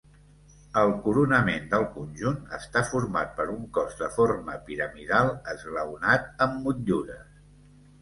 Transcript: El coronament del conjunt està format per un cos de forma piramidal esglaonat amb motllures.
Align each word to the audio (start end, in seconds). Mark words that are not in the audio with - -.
El 0.83 0.93
coronament 1.03 1.67
del 1.73 1.85
conjunt 1.97 2.39
està 2.59 2.83
format 2.93 3.37
per 3.41 3.47
un 3.59 3.69
cos 3.77 4.01
de 4.03 4.11
forma 4.19 4.59
piramidal 4.73 5.33
esglaonat 5.57 6.31
amb 6.49 6.63
motllures. 6.69 7.27